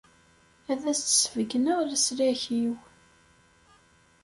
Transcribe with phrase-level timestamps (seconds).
[0.71, 2.73] Ad as-d-sbeyyneɣ leslak-iw.